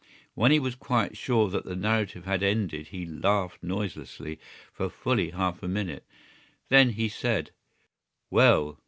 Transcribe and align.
When 0.33 0.49
he 0.49 0.57
was 0.57 0.73
quite 0.73 1.15
sure 1.15 1.47
that 1.49 1.63
the 1.63 1.75
narrative 1.75 2.25
had 2.25 2.41
ended 2.41 2.87
he 2.87 3.05
laughed 3.05 3.61
noiselessly 3.61 4.39
for 4.73 4.89
fully 4.89 5.29
half 5.29 5.61
a 5.61 5.67
minute. 5.67 6.07
Then 6.69 6.89
he 6.93 7.07
said: 7.07 7.51
"Well!... 8.31 8.79